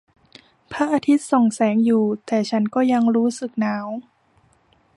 [0.71, 3.87] พระอาทิตย์ส่องแสงอยู่ แต่ฉันก็ยังรู้สึกหนาว